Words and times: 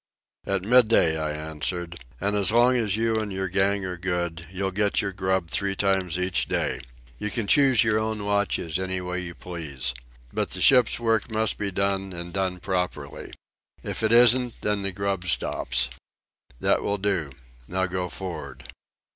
"At 0.47 0.63
midday," 0.63 1.15
I 1.15 1.29
answered. 1.31 2.03
"And 2.19 2.35
as 2.35 2.51
long 2.51 2.75
as 2.75 2.97
you 2.97 3.19
and 3.19 3.31
your 3.31 3.47
gang 3.47 3.85
are 3.85 3.97
good, 3.99 4.47
you'll 4.51 4.71
get 4.71 4.99
your 4.99 5.11
grub 5.11 5.49
three 5.51 5.75
times 5.75 6.17
each 6.17 6.47
day. 6.47 6.79
You 7.19 7.29
can 7.29 7.45
choose 7.45 7.83
your 7.83 7.99
own 7.99 8.25
watches 8.25 8.79
any 8.79 8.99
way 8.99 9.19
you 9.19 9.35
please. 9.35 9.93
But 10.33 10.49
the 10.49 10.59
ship's 10.59 10.99
work 10.99 11.29
must 11.29 11.59
be 11.59 11.69
done, 11.69 12.13
and 12.13 12.33
done 12.33 12.59
properly. 12.59 13.33
If 13.83 14.01
it 14.01 14.11
isn't, 14.11 14.61
then 14.61 14.81
the 14.81 14.91
grub 14.91 15.25
stops. 15.25 15.91
That 16.59 16.81
will 16.81 16.97
do. 16.97 17.29
Now 17.67 17.85
go 17.85 18.09
for'ard." 18.09 18.73